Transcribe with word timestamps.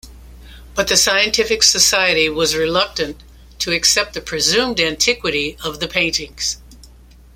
But 0.73 0.87
the 0.87 0.97
scientific 0.97 1.61
society 1.61 2.27
was 2.27 2.55
reluctant 2.55 3.21
to 3.59 3.71
accept 3.71 4.15
the 4.15 4.21
presumed 4.21 4.79
antiquity 4.79 5.57
of 5.63 5.79
the 5.79 5.87
paintings. 5.87 6.57